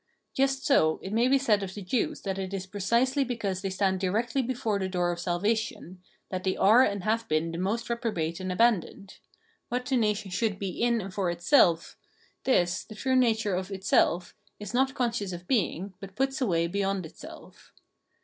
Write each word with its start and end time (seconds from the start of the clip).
Just 0.33 0.65
so 0.65 0.99
it 1.03 1.13
may 1.13 1.27
be 1.27 1.37
said 1.37 1.61
of 1.61 1.75
the 1.75 1.83
Jews 1.83 2.21
that 2.21 2.39
it 2.39 2.55
is 2.55 2.65
precisely 2.65 3.23
because 3.23 3.61
they 3.61 3.69
stand 3.69 3.99
directly 3.99 4.41
before 4.41 4.79
the 4.79 4.89
door 4.89 5.11
of 5.11 5.19
salvation, 5.19 6.01
that 6.31 6.43
they 6.43 6.57
are 6.57 6.81
and 6.81 7.03
have 7.03 7.27
been 7.27 7.51
the 7.51 7.59
most 7.59 7.87
reprobate 7.87 8.39
and 8.39 8.51
abandoned:— 8.51 9.19
what 9.69 9.85
the 9.85 9.95
nation 9.95 10.31
should 10.31 10.57
be 10.57 10.81
in 10.81 11.01
and 11.01 11.13
for 11.13 11.29
itself, 11.29 11.97
this, 12.45 12.83
the 12.83 12.95
true 12.95 13.11
inner 13.11 13.21
nature 13.21 13.53
of 13.53 13.69
its 13.71 13.87
self, 13.89 14.35
it 14.59 14.63
is 14.63 14.73
not 14.73 14.95
con 14.95 15.11
scious 15.11 15.33
of 15.33 15.45
being, 15.47 15.93
but 15.99 16.15
puts 16.15 16.41
away 16.41 16.65
beyond 16.65 17.05
itself. 17.05 17.71